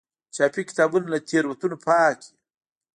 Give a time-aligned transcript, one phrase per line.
[0.35, 2.31] چاپي کتابونه له تېروتنو پاک وي.